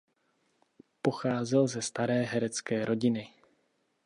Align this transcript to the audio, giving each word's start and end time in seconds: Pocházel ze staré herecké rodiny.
Pocházel 1.01 1.67
ze 1.67 1.81
staré 1.81 2.21
herecké 2.21 2.85
rodiny. 2.85 3.29